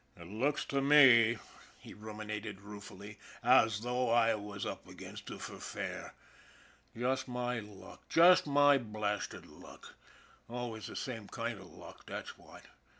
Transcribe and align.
"It 0.19 0.25
looks 0.25 0.65
to 0.65 0.81
me," 0.81 1.37
he 1.77 1.93
ruminated 1.93 2.59
ruefully," 2.61 3.19
as 3.63 3.81
though 3.81 4.09
I 4.09 4.33
was 4.33 4.65
up 4.65 4.87
against 4.87 5.29
it 5.29 5.39
for 5.41 5.59
fair. 5.59 6.15
Just 6.97 7.27
my 7.27 7.59
luck, 7.59 8.09
just 8.09 8.47
my 8.47 8.79
blasted 8.79 9.45
luck, 9.45 9.93
always 10.49 10.87
the 10.87 10.95
same 10.95 11.27
kind 11.27 11.59
of 11.59 11.67
luck, 11.67 12.07
that's 12.07 12.35
what. 12.35 12.63